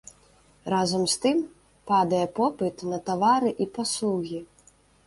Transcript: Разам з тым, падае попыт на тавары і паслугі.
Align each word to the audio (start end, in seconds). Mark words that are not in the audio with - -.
Разам 0.73 1.03
з 1.13 1.19
тым, 1.25 1.43
падае 1.91 2.25
попыт 2.41 2.75
на 2.91 2.97
тавары 3.13 3.57
і 3.65 3.73
паслугі. 3.79 4.47